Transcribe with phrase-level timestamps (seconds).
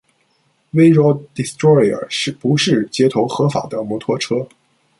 [0.73, 2.07] V-Rod Destroyer
[2.39, 4.47] 不是街头合法的摩托车。